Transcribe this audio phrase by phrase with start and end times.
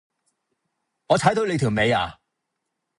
[1.09, 2.19] 我踩到你條尾呀？